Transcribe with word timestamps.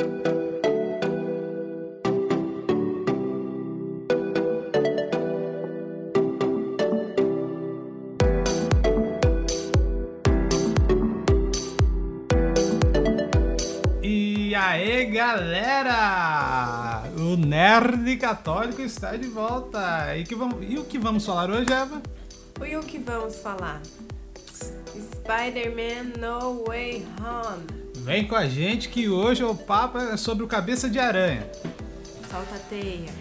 E 0.00 0.04
aí, 14.54 15.06
galera! 15.06 17.02
O 17.16 17.36
Nerd 17.36 18.16
Católico 18.18 18.80
está 18.80 19.16
de 19.16 19.26
volta. 19.26 20.16
E, 20.16 20.22
que 20.22 20.36
vamos, 20.36 20.58
e 20.60 20.78
o 20.78 20.84
que 20.84 20.96
vamos 20.96 21.26
falar 21.26 21.50
hoje, 21.50 21.72
Eva? 21.72 22.00
E 22.64 22.76
o 22.76 22.84
que 22.84 22.98
vamos 22.98 23.34
falar? 23.38 23.82
Spider-Man 24.94 26.12
No 26.20 26.64
Way 26.66 27.04
Home. 27.20 27.87
Vem 28.08 28.26
com 28.26 28.34
a 28.34 28.48
gente 28.48 28.88
que 28.88 29.06
hoje 29.06 29.44
o 29.44 29.54
papo 29.54 29.98
é 29.98 30.16
sobre 30.16 30.42
o 30.42 30.48
Cabeça 30.48 30.88
de 30.88 30.98
Aranha. 30.98 31.46
Solta 32.30 32.54
a 32.54 32.58
teia. 32.58 33.12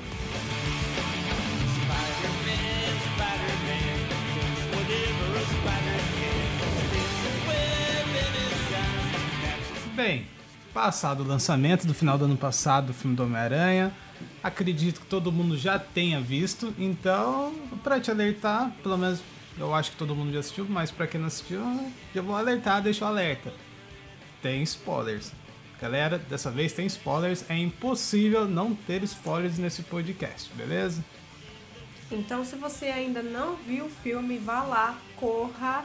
Bem, 9.94 10.26
passado 10.74 11.22
o 11.22 11.28
lançamento 11.28 11.86
do 11.86 11.94
final 11.94 12.18
do 12.18 12.24
ano 12.24 12.38
passado 12.38 12.88
do 12.88 12.94
filme 12.94 13.14
do 13.14 13.24
Homem-Aranha, 13.24 13.92
acredito 14.42 15.02
que 15.02 15.08
todo 15.08 15.34
mundo 15.34 15.58
já 15.58 15.78
tenha 15.78 16.22
visto, 16.22 16.74
então, 16.80 17.54
pra 17.84 18.00
te 18.00 18.10
alertar, 18.10 18.72
pelo 18.82 18.98
menos 18.98 19.20
eu 19.60 19.76
acho 19.76 19.92
que 19.92 19.98
todo 19.98 20.16
mundo 20.16 20.32
já 20.32 20.40
assistiu, 20.40 20.66
mas 20.70 20.92
pra 20.92 21.06
quem 21.06 21.20
não 21.20 21.28
assistiu, 21.28 21.60
já 22.16 22.22
vou 22.22 22.38
alertar, 22.38 22.82
deixa 22.82 23.04
o 23.04 23.08
alerta. 23.10 23.67
Tem 24.48 24.64
spoilers. 24.64 25.34
Galera, 25.82 26.18
dessa 26.18 26.50
vez 26.50 26.72
tem 26.72 26.86
spoilers, 26.86 27.44
é 27.50 27.58
impossível 27.58 28.48
não 28.48 28.74
ter 28.74 29.04
spoilers 29.04 29.58
nesse 29.58 29.84
podcast, 29.84 30.50
beleza? 30.54 31.04
Então, 32.10 32.46
se 32.46 32.56
você 32.56 32.86
ainda 32.86 33.22
não 33.22 33.58
viu 33.58 33.88
o 33.88 33.90
filme, 33.90 34.38
vá 34.38 34.64
lá, 34.64 34.98
corra, 35.18 35.84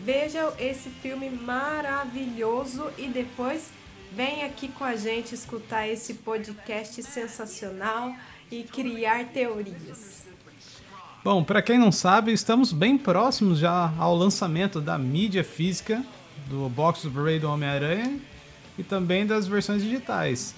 veja 0.00 0.50
esse 0.58 0.88
filme 0.88 1.28
maravilhoso 1.28 2.90
e 2.96 3.08
depois 3.08 3.72
vem 4.16 4.42
aqui 4.42 4.68
com 4.68 4.84
a 4.84 4.96
gente 4.96 5.34
escutar 5.34 5.86
esse 5.86 6.14
podcast 6.14 7.02
sensacional 7.02 8.16
e 8.50 8.62
criar 8.62 9.26
teorias. 9.26 10.26
Bom, 11.22 11.44
para 11.44 11.60
quem 11.60 11.76
não 11.76 11.92
sabe, 11.92 12.32
estamos 12.32 12.72
bem 12.72 12.96
próximos 12.96 13.58
já 13.58 13.92
ao 13.98 14.16
lançamento 14.16 14.80
da 14.80 14.96
mídia 14.96 15.44
física 15.44 16.02
do 16.48 16.68
box 16.68 17.02
do 17.02 17.10
Blu-ray 17.10 17.38
do 17.38 17.50
Homem-Aranha 17.50 18.18
e 18.78 18.82
também 18.82 19.26
das 19.26 19.46
versões 19.46 19.82
digitais. 19.82 20.54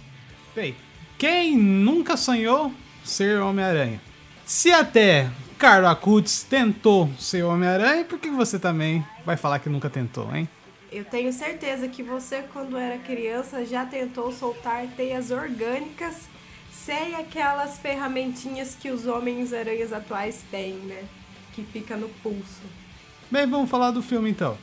Bem, 0.55 0.75
quem 1.19 1.57
nunca 1.57 2.17
sonhou 2.17 2.73
ser 3.05 3.41
Homem-Aranha? 3.41 4.01
Se 4.45 4.73
até 4.73 5.31
Carlo 5.59 5.89
Acutis 5.89 6.43
tentou 6.43 7.11
ser 7.19 7.45
Homem-Aranha, 7.45 8.05
por 8.05 8.19
que 8.19 8.31
você 8.31 8.59
também 8.59 9.05
vai 9.25 9.37
falar 9.37 9.59
que 9.59 9.69
nunca 9.69 9.91
tentou, 9.91 10.35
hein? 10.35 10.49
Eu 10.91 11.05
tenho 11.05 11.33
certeza 11.33 11.87
que 11.87 12.03
você, 12.03 12.43
quando 12.53 12.77
era 12.77 12.99
criança, 12.99 13.65
já 13.65 13.87
tentou 13.87 14.33
soltar 14.33 14.87
teias 14.97 15.31
orgânicas 15.31 16.29
sem 16.73 17.15
aquelas 17.15 17.79
ferramentinhas 17.79 18.75
que 18.75 18.91
os 18.91 19.07
Homens-Aranhas 19.07 19.93
atuais 19.93 20.45
têm, 20.51 20.75
né? 20.75 21.05
Que 21.53 21.63
fica 21.63 21.97
no 21.97 22.09
pulso. 22.09 22.63
Bem, 23.31 23.47
vamos 23.47 23.71
falar 23.71 23.93
do 23.93 24.03
filme 24.03 24.31
então. 24.31 24.59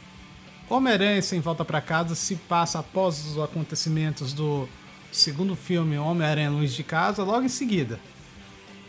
Homem-Aranha 0.69 1.21
Sem 1.21 1.39
Volta 1.39 1.63
para 1.63 1.79
Casa 1.79 2.13
se 2.13 2.35
passa 2.35 2.79
após 2.79 3.25
os 3.25 3.41
acontecimentos 3.41 4.33
do 4.33 4.67
segundo 5.09 5.55
filme 5.55 5.97
Homem-Aranha 5.97 6.49
Longe 6.49 6.75
de 6.75 6.83
Casa, 6.83 7.23
logo 7.23 7.45
em 7.45 7.49
seguida. 7.49 7.97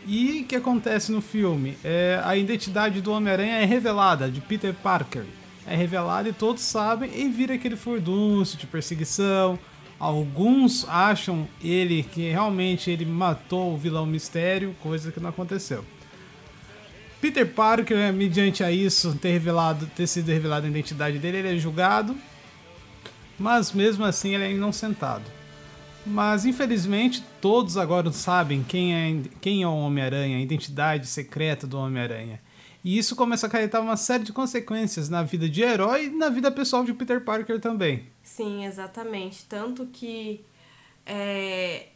E 0.05 0.41
o 0.41 0.45
que 0.45 0.57
acontece 0.57 1.09
no 1.09 1.21
filme? 1.21 1.77
É, 1.81 2.21
a 2.25 2.35
identidade 2.35 2.99
do 2.99 3.13
Homem-Aranha 3.13 3.61
é 3.61 3.65
revelada, 3.65 4.29
de 4.29 4.41
Peter 4.41 4.73
Parker. 4.73 5.23
É 5.65 5.73
revelada 5.73 6.27
e 6.27 6.33
todos 6.33 6.63
sabem 6.63 7.11
e 7.15 7.29
vira 7.29 7.53
aquele 7.53 7.77
furdúncio 7.77 8.57
de 8.57 8.67
perseguição. 8.67 9.57
Alguns 9.97 10.85
acham 10.89 11.47
ele 11.63 12.03
que 12.03 12.29
realmente 12.29 12.91
ele 12.91 13.05
matou 13.05 13.73
o 13.73 13.77
vilão 13.77 14.05
mistério, 14.05 14.75
coisa 14.81 15.13
que 15.13 15.19
não 15.19 15.29
aconteceu. 15.29 15.85
Peter 17.21 17.45
Parker, 17.45 18.13
mediante 18.13 18.63
a 18.63 18.71
isso 18.71 19.13
ter 19.15 19.31
revelado, 19.31 19.85
ter 19.87 20.07
sido 20.07 20.29
revelada 20.29 20.65
a 20.65 20.69
identidade 20.69 21.19
dele, 21.19 21.37
ele 21.37 21.55
é 21.55 21.57
julgado, 21.57 22.15
mas 23.37 23.73
mesmo 23.73 24.05
assim 24.05 24.35
ele 24.35 24.45
é 24.45 24.51
inocentado. 24.51 25.25
Mas 26.05 26.45
infelizmente 26.45 27.21
todos 27.41 27.77
agora 27.77 28.11
sabem 28.11 28.63
quem 28.63 28.93
é, 28.95 29.29
quem 29.41 29.63
é 29.63 29.67
o 29.67 29.75
Homem-Aranha, 29.75 30.37
a 30.37 30.41
identidade 30.41 31.07
secreta 31.07 31.67
do 31.67 31.77
Homem-Aranha. 31.77 32.41
E 32.83 32.97
isso 32.97 33.15
começa 33.15 33.45
a 33.45 33.49
acarretar 33.49 33.81
uma 33.81 33.97
série 33.97 34.23
de 34.23 34.31
consequências 34.31 35.09
na 35.09 35.21
vida 35.21 35.49
de 35.49 35.61
herói 35.61 36.05
e 36.05 36.09
na 36.09 36.29
vida 36.29 36.49
pessoal 36.49 36.85
de 36.85 36.93
Peter 36.93 37.21
Parker 37.21 37.59
também. 37.59 38.07
Sim, 38.23 38.65
exatamente. 38.65 39.45
Tanto 39.45 39.85
que 39.87 40.45
é, 41.05 41.87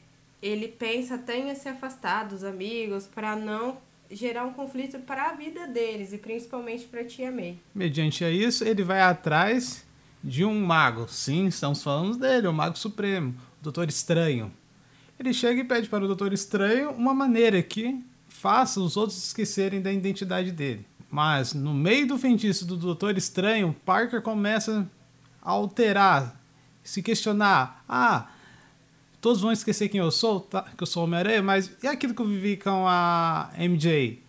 ele 0.42 0.68
pensa 0.68 1.16
até 1.16 1.40
em 1.40 1.56
se 1.56 1.70
afastar 1.70 2.26
dos 2.28 2.44
amigos 2.44 3.08
para 3.08 3.34
não 3.34 3.78
gerar 4.10 4.46
um 4.46 4.54
conflito 4.54 5.00
para 5.00 5.30
a 5.30 5.34
vida 5.34 5.68
deles 5.68 6.14
e 6.14 6.18
principalmente 6.18 6.86
para 6.86 7.04
tia 7.04 7.32
May. 7.32 7.60
Mediante 7.74 8.24
a 8.24 8.30
isso, 8.30 8.64
ele 8.64 8.84
vai 8.84 9.02
atrás 9.02 9.86
de 10.24 10.46
um 10.46 10.66
mago. 10.66 11.08
Sim, 11.10 11.48
estamos 11.48 11.84
falando 11.84 12.18
dele, 12.18 12.48
o 12.48 12.54
Mago 12.54 12.78
Supremo, 12.78 13.36
o 13.60 13.64
Doutor 13.64 13.90
Estranho. 13.90 14.52
Ele 15.20 15.34
chega 15.34 15.62
e 15.62 15.64
pede 15.64 15.90
para 15.90 16.04
o 16.04 16.08
Doutor 16.08 16.34
Estranho 16.34 16.92
uma 16.92 17.14
maneira 17.14 17.62
que 17.62 18.04
faça 18.28 18.80
os 18.80 18.98
outros 18.98 19.18
esquecerem 19.18 19.82
da 19.82 19.92
identidade 19.92 20.52
dele. 20.52 20.86
Mas 21.10 21.54
no 21.54 21.74
meio 21.74 22.08
do 22.08 22.18
feitiço 22.18 22.66
do 22.66 22.76
Doutor 22.76 23.18
Estranho, 23.18 23.76
Parker 23.86 24.22
começa 24.22 24.90
a 25.42 25.52
alterar, 25.52 26.42
se 26.84 27.04
questionar: 27.04 27.84
ah, 27.88 28.30
todos 29.24 29.40
vão 29.40 29.54
esquecer 29.54 29.88
quem 29.88 30.02
eu 30.02 30.12
sou, 30.12 30.42
tá? 30.42 30.64
que 30.64 30.84
eu 30.84 30.86
sou 30.86 31.06
Homem-Aranha, 31.06 31.42
mas 31.42 31.72
e 31.82 31.88
aquilo 31.88 32.14
que 32.14 32.22
eu 32.22 32.28
vivi 32.28 32.58
com 32.58 32.86
a 32.86 33.50
MJ? 33.58 34.22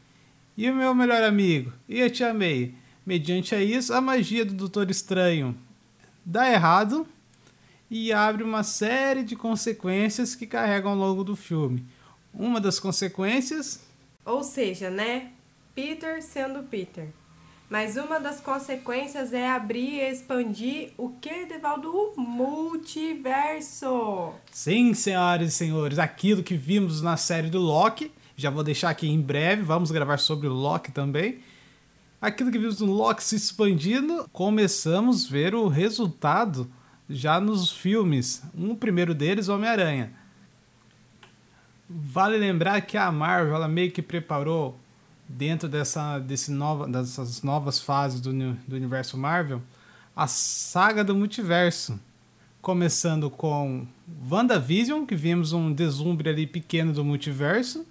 E 0.56 0.71
o 0.71 0.75
meu 0.75 0.94
melhor 0.94 1.25
amigo? 1.25 1.72
E 1.88 2.00
a 2.00 2.09
Tia 2.09 2.32
May? 2.32 2.72
Mediante 3.05 3.56
a 3.56 3.60
isso, 3.60 3.93
a 3.93 4.00
magia 4.00 4.44
do 4.44 4.55
Doutor 4.55 4.88
Estranho 4.88 5.59
dá 6.25 6.49
errado 6.49 7.09
e 7.91 8.12
abre 8.12 8.44
uma 8.44 8.62
série 8.62 9.25
de 9.25 9.34
consequências 9.34 10.37
que 10.37 10.47
carregam 10.47 10.93
ao 10.93 10.97
longo 10.97 11.25
do 11.25 11.34
filme. 11.34 11.84
Uma 12.32 12.61
das 12.61 12.78
consequências 12.78 13.81
Ou 14.25 14.44
seja, 14.44 14.91
né? 14.91 15.32
Peter 15.75 16.22
sendo 16.22 16.62
Peter. 16.62 17.09
Mas 17.69 17.97
uma 17.97 18.21
das 18.21 18.41
consequências 18.41 19.33
é 19.33 19.51
abrir 19.51 19.95
e 19.95 20.11
expandir 20.11 20.93
o 20.99 21.09
que, 21.11 21.47
Devaldo? 21.47 21.91
O 21.91 22.21
multiverso. 22.21 23.85
Sim, 24.53 24.93
senhoras 24.93 25.49
e 25.49 25.53
senhores, 25.53 25.99
aquilo 25.99 26.43
que 26.43 26.57
vimos 26.57 27.01
na 27.01 27.17
série 27.17 27.49
do 27.49 27.59
Loki, 27.59 28.13
já 28.37 28.51
vou 28.51 28.63
deixar 28.63 28.91
aqui 28.91 29.09
em 29.09 29.21
breve, 29.21 29.63
vamos 29.63 29.91
gravar 29.91 30.19
sobre 30.19 30.47
o 30.47 30.53
Loki 30.53 30.93
também. 30.93 31.39
Aquilo 32.21 32.51
que 32.51 32.59
vimos 32.59 32.81
no 32.81 32.93
Loki 32.93 33.25
se 33.25 33.37
expandindo, 33.37 34.29
começamos 34.33 35.27
a 35.27 35.31
ver 35.31 35.55
o 35.55 35.67
resultado 35.67 36.71
já 37.09 37.41
nos 37.41 37.71
filmes. 37.71 38.43
Um 38.57 38.75
primeiro 38.75 39.15
deles, 39.15 39.49
Homem-Aranha. 39.49 40.13
Vale 41.89 42.37
lembrar 42.37 42.81
que 42.83 42.97
a 42.97 43.11
Marvel 43.13 43.67
meio 43.69 43.91
que 43.91 44.03
preparou 44.03 44.79
dentro 45.29 45.69
dessa, 45.69 46.19
desse 46.19 46.51
nova, 46.51 46.87
dessas 46.87 47.43
novas 47.43 47.79
fases 47.79 48.21
do, 48.21 48.33
do 48.33 48.77
universo 48.77 49.17
Marvel 49.17 49.62
a 50.17 50.27
saga 50.27 51.03
do 51.03 51.15
multiverso. 51.15 51.99
Começando 52.62 53.29
com 53.29 53.87
WandaVision, 54.31 55.05
que 55.05 55.17
vimos 55.17 55.53
um 55.53 55.73
deslumbre 55.73 56.31
ali 56.31 56.47
pequeno 56.47 56.93
do 56.93 57.05
multiverso. 57.05 57.85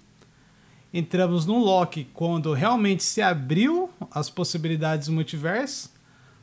Entramos 0.92 1.44
no 1.44 1.58
Loki, 1.58 2.08
quando 2.14 2.52
realmente 2.52 3.04
se 3.04 3.20
abriu 3.20 3.90
as 4.10 4.30
possibilidades 4.30 5.08
do 5.08 5.12
multiverso. 5.12 5.92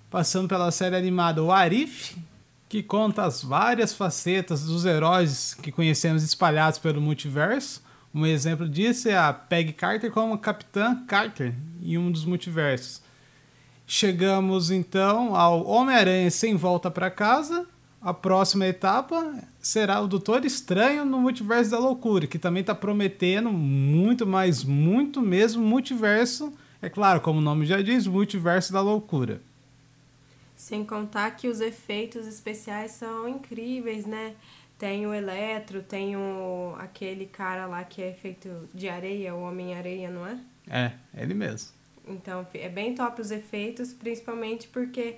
Passando 0.09 0.47
pela 0.47 0.71
série 0.71 0.95
animada 0.95 1.43
O 1.43 1.51
Arif, 1.51 2.15
que 2.69 2.83
conta 2.83 3.23
as 3.23 3.43
várias 3.43 3.93
facetas 3.93 4.65
dos 4.65 4.85
heróis 4.85 5.53
que 5.55 5.71
conhecemos 5.71 6.23
espalhados 6.23 6.79
pelo 6.79 7.01
multiverso. 7.01 7.81
Um 8.13 8.25
exemplo 8.25 8.67
disso 8.67 9.07
é 9.07 9.17
a 9.17 9.31
Peggy 9.31 9.71
Carter 9.71 10.11
como 10.11 10.37
Capitã 10.37 10.95
Carter 11.07 11.53
em 11.81 11.97
um 11.97 12.11
dos 12.11 12.25
multiversos. 12.25 13.01
Chegamos 13.87 14.69
então 14.69 15.35
ao 15.35 15.65
Homem-Aranha 15.65 16.29
sem 16.29 16.55
volta 16.55 16.91
para 16.91 17.09
casa. 17.09 17.65
A 18.01 18.13
próxima 18.13 18.65
etapa 18.65 19.35
será 19.61 20.01
o 20.01 20.07
Doutor 20.07 20.43
Estranho 20.43 21.05
no 21.05 21.19
Multiverso 21.19 21.71
da 21.71 21.79
Loucura, 21.79 22.25
que 22.25 22.39
também 22.39 22.61
está 22.61 22.73
prometendo 22.73 23.51
muito 23.51 24.25
mais, 24.25 24.63
muito 24.63 25.21
mesmo 25.21 25.63
multiverso. 25.63 26.51
É 26.81 26.89
claro, 26.89 27.21
como 27.21 27.39
o 27.39 27.43
nome 27.43 27.65
já 27.65 27.81
diz, 27.81 28.07
Multiverso 28.07 28.73
da 28.73 28.81
Loucura. 28.81 29.41
Sem 30.55 30.83
contar 30.83 31.31
que 31.31 31.47
os 31.47 31.61
efeitos 31.61 32.27
especiais 32.27 32.91
são 32.91 33.27
incríveis, 33.27 34.05
né? 34.05 34.33
Tem 34.81 35.05
o 35.05 35.13
Eletro, 35.13 35.83
tem 35.83 36.15
o 36.15 36.75
aquele 36.79 37.27
cara 37.27 37.67
lá 37.67 37.83
que 37.83 38.01
é 38.01 38.13
feito 38.13 38.67
de 38.73 38.89
areia, 38.89 39.35
o 39.35 39.43
Homem-Areia, 39.43 40.09
não 40.09 40.25
é? 40.25 40.39
É, 40.67 40.91
ele 41.13 41.35
mesmo. 41.35 41.69
Então, 42.07 42.47
é 42.51 42.67
bem 42.67 42.95
top 42.95 43.21
os 43.21 43.29
efeitos, 43.29 43.93
principalmente 43.93 44.67
porque 44.69 45.17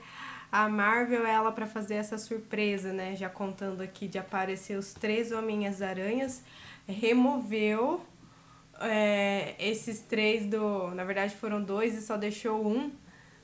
a 0.51 0.67
Marvel, 0.67 1.25
ela 1.25 1.49
para 1.49 1.65
fazer 1.65 1.93
essa 1.93 2.17
surpresa, 2.17 2.91
né, 2.91 3.15
já 3.15 3.29
contando 3.29 3.79
aqui 3.79 4.05
de 4.05 4.17
aparecer 4.17 4.77
os 4.77 4.93
três 4.93 5.31
Homens-Aranhas, 5.31 6.43
removeu 6.85 8.05
é, 8.81 9.55
esses 9.57 10.01
três 10.01 10.45
do. 10.45 10.93
Na 10.93 11.05
verdade 11.05 11.33
foram 11.35 11.63
dois 11.63 11.97
e 11.97 12.01
só 12.01 12.17
deixou 12.17 12.67
um 12.67 12.91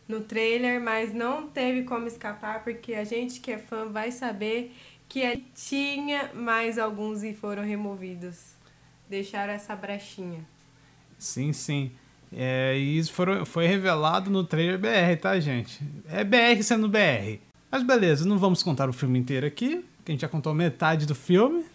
no 0.05 0.19
trailer, 0.19 0.81
mas 0.81 1.13
não 1.13 1.47
teve 1.47 1.83
como 1.83 2.07
escapar, 2.07 2.61
porque 2.61 2.93
a 2.93 3.05
gente 3.05 3.39
que 3.39 3.53
é 3.53 3.57
fã 3.57 3.85
vai 3.87 4.11
saber 4.11 4.75
que 5.09 5.43
tinha 5.55 6.31
mais 6.33 6.77
alguns 6.77 7.23
e 7.23 7.33
foram 7.33 7.63
removidos. 7.63 8.53
Deixaram 9.09 9.51
essa 9.51 9.75
brechinha. 9.75 10.45
Sim, 11.17 11.51
sim. 11.51 11.91
É, 12.31 12.77
e 12.77 12.97
isso 12.97 13.11
foram, 13.11 13.45
foi 13.45 13.65
revelado 13.65 14.29
no 14.29 14.43
trailer 14.43 14.77
BR, 14.77 15.19
tá, 15.19 15.37
gente? 15.39 15.81
É 16.07 16.23
BR 16.23 16.61
sendo 16.61 16.87
BR. 16.87 17.41
Mas 17.69 17.83
beleza, 17.83 18.25
não 18.25 18.37
vamos 18.37 18.63
contar 18.63 18.87
o 18.87 18.93
filme 18.93 19.19
inteiro 19.19 19.45
aqui, 19.45 19.83
que 20.05 20.11
a 20.11 20.13
gente 20.13 20.21
já 20.21 20.29
contou 20.29 20.53
metade 20.53 21.05
do 21.05 21.15
filme 21.15 21.65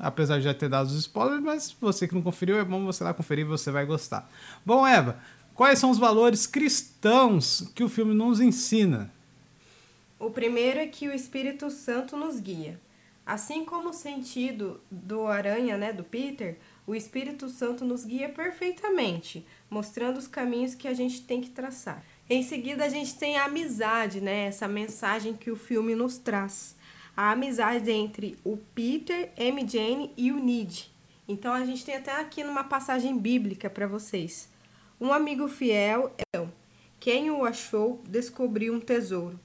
apesar 0.00 0.38
de 0.38 0.44
já 0.44 0.54
ter 0.54 0.68
dado 0.68 0.86
os 0.86 0.94
spoilers, 0.94 1.42
mas 1.42 1.76
você 1.78 2.08
que 2.08 2.14
não 2.14 2.22
conferiu, 2.22 2.58
é 2.58 2.64
bom 2.64 2.84
você 2.84 3.04
lá 3.04 3.12
conferir, 3.12 3.46
você 3.46 3.70
vai 3.70 3.84
gostar. 3.84 4.28
Bom, 4.64 4.86
Eva, 4.86 5.18
quais 5.54 5.78
são 5.78 5.90
os 5.90 5.98
valores 5.98 6.46
cristãos 6.46 7.70
que 7.74 7.84
o 7.84 7.88
filme 7.88 8.14
nos 8.14 8.40
ensina? 8.40 9.12
O 10.20 10.28
primeiro 10.28 10.78
é 10.78 10.86
que 10.86 11.08
o 11.08 11.14
Espírito 11.14 11.70
Santo 11.70 12.14
nos 12.14 12.38
guia. 12.38 12.78
Assim 13.24 13.64
como 13.64 13.88
o 13.88 13.94
sentido 13.94 14.78
do 14.90 15.26
aranha, 15.26 15.78
né, 15.78 15.94
do 15.94 16.04
Peter, 16.04 16.58
o 16.86 16.94
Espírito 16.94 17.48
Santo 17.48 17.86
nos 17.86 18.04
guia 18.04 18.28
perfeitamente, 18.28 19.46
mostrando 19.70 20.18
os 20.18 20.26
caminhos 20.26 20.74
que 20.74 20.86
a 20.86 20.92
gente 20.92 21.22
tem 21.22 21.40
que 21.40 21.48
traçar. 21.48 22.04
Em 22.28 22.42
seguida, 22.42 22.84
a 22.84 22.88
gente 22.90 23.16
tem 23.16 23.38
a 23.38 23.46
amizade, 23.46 24.20
né, 24.20 24.44
essa 24.44 24.68
mensagem 24.68 25.32
que 25.32 25.50
o 25.50 25.56
filme 25.56 25.94
nos 25.94 26.18
traz 26.18 26.76
a 27.16 27.30
amizade 27.30 27.90
entre 27.90 28.38
o 28.44 28.58
Peter, 28.74 29.32
MJ 29.38 30.12
e 30.18 30.32
o 30.32 30.38
Nid. 30.38 30.90
Então 31.26 31.54
a 31.54 31.64
gente 31.64 31.84
tem 31.84 31.96
até 31.96 32.20
aqui 32.20 32.44
numa 32.44 32.64
passagem 32.64 33.16
bíblica 33.16 33.70
para 33.70 33.86
vocês. 33.86 34.50
Um 35.00 35.14
amigo 35.14 35.48
fiel 35.48 36.14
é 36.34 36.46
quem 36.98 37.30
o 37.30 37.42
achou 37.42 38.02
descobriu 38.06 38.74
um 38.74 38.80
tesouro. 38.80 39.40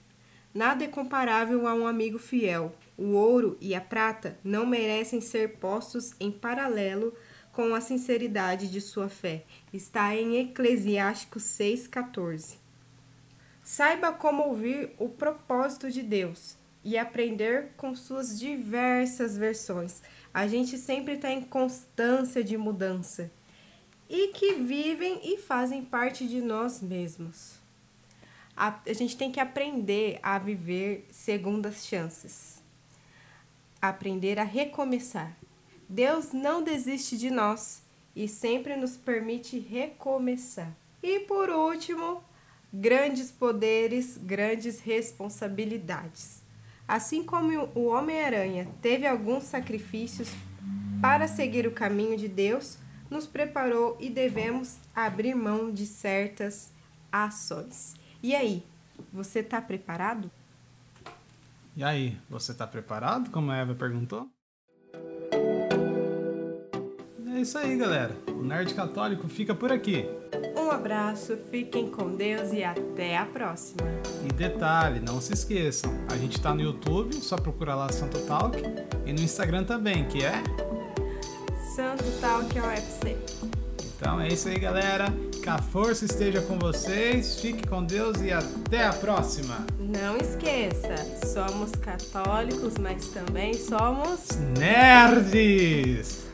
Nada 0.55 0.85
é 0.85 0.87
comparável 0.87 1.67
a 1.67 1.75
um 1.75 1.85
amigo 1.85 2.17
fiel. 2.17 2.73
O 2.97 3.07
ouro 3.09 3.57
e 3.59 3.75
a 3.75 3.81
prata 3.81 4.39
não 4.41 4.65
merecem 4.65 5.19
ser 5.19 5.57
postos 5.57 6.13
em 6.17 6.31
paralelo 6.31 7.13
com 7.51 7.75
a 7.75 7.81
sinceridade 7.81 8.71
de 8.71 8.79
sua 8.79 9.09
fé. 9.09 9.43
Está 9.73 10.15
em 10.15 10.37
Eclesiásticos 10.37 11.43
6,14. 11.43 12.55
Saiba 13.61 14.13
como 14.13 14.43
ouvir 14.43 14.91
o 14.97 15.09
propósito 15.09 15.91
de 15.91 16.01
Deus 16.01 16.55
e 16.85 16.97
aprender 16.97 17.73
com 17.75 17.93
suas 17.93 18.39
diversas 18.39 19.35
versões. 19.35 20.01
A 20.33 20.47
gente 20.47 20.77
sempre 20.77 21.15
está 21.15 21.29
em 21.31 21.41
constância 21.41 22.41
de 22.41 22.55
mudança 22.55 23.29
e 24.09 24.29
que 24.29 24.53
vivem 24.53 25.19
e 25.21 25.37
fazem 25.37 25.83
parte 25.83 26.25
de 26.25 26.39
nós 26.39 26.81
mesmos. 26.81 27.64
A, 28.55 28.79
a 28.85 28.93
gente 28.93 29.17
tem 29.17 29.31
que 29.31 29.39
aprender 29.39 30.19
a 30.23 30.37
viver 30.39 31.07
segundas 31.11 31.85
chances, 31.85 32.63
aprender 33.81 34.39
a 34.39 34.43
recomeçar. 34.43 35.35
Deus 35.89 36.31
não 36.31 36.63
desiste 36.63 37.17
de 37.17 37.29
nós 37.29 37.83
e 38.15 38.27
sempre 38.27 38.75
nos 38.75 38.95
permite 38.95 39.59
recomeçar. 39.59 40.73
E 41.03 41.19
por 41.21 41.49
último, 41.49 42.23
grandes 42.73 43.31
poderes, 43.31 44.17
grandes 44.17 44.79
responsabilidades. 44.79 46.41
Assim 46.87 47.23
como 47.23 47.69
o 47.75 47.87
Homem-Aranha 47.87 48.67
teve 48.81 49.05
alguns 49.05 49.43
sacrifícios 49.43 50.29
para 51.01 51.27
seguir 51.27 51.67
o 51.67 51.71
caminho 51.71 52.17
de 52.17 52.27
Deus, 52.27 52.77
nos 53.09 53.27
preparou 53.27 53.97
e 53.99 54.09
devemos 54.09 54.77
abrir 54.95 55.35
mão 55.35 55.71
de 55.71 55.85
certas 55.85 56.71
ações. 57.11 57.95
E 58.25 58.33
aí, 58.35 58.63
você 59.13 59.41
está 59.41 59.61
preparado? 59.61 60.31
E 61.77 61.83
aí, 61.83 62.17
você 62.27 62.53
está 62.53 62.65
preparado? 62.65 63.29
Como 63.29 63.51
a 63.51 63.57
Eva 63.57 63.75
perguntou? 63.75 64.27
É 67.35 67.39
isso 67.39 67.55
aí, 67.55 67.77
galera. 67.77 68.17
O 68.29 68.41
Nerd 68.41 68.73
Católico 68.73 69.27
fica 69.27 69.53
por 69.53 69.71
aqui. 69.71 70.07
Um 70.57 70.71
abraço, 70.71 71.37
fiquem 71.51 71.91
com 71.91 72.15
Deus 72.15 72.51
e 72.51 72.63
até 72.63 73.15
a 73.15 73.27
próxima. 73.27 73.83
E 74.27 74.33
detalhe, 74.33 74.99
não 74.99 75.21
se 75.21 75.33
esqueçam, 75.33 75.93
a 76.11 76.17
gente 76.17 76.41
tá 76.41 76.51
no 76.51 76.61
YouTube, 76.61 77.13
só 77.17 77.35
procura 77.35 77.75
lá 77.75 77.91
Santo 77.91 78.25
Talk, 78.25 78.57
e 79.05 79.13
no 79.13 79.21
Instagram 79.21 79.65
também, 79.65 80.03
que 80.07 80.25
é 80.25 80.41
Santo 81.75 82.05
Talk 82.19 82.59
UFC. 82.59 83.17
Então 83.95 84.19
é 84.19 84.29
isso 84.29 84.47
aí, 84.47 84.57
galera. 84.57 85.13
Que 85.45 85.49
a 85.51 85.59
força 85.59 86.05
esteja 86.05 86.41
com 86.41 86.57
vocês. 86.57 87.39
Fique 87.39 87.67
com 87.67 87.83
Deus 87.83 88.19
e 88.19 88.31
até 88.31 88.83
a 88.83 88.91
próxima. 88.91 89.63
Não 89.77 90.17
esqueça, 90.17 90.95
somos 91.23 91.69
católicos, 91.73 92.73
mas 92.81 93.09
também 93.09 93.53
somos 93.53 94.21
nerds. 94.57 96.25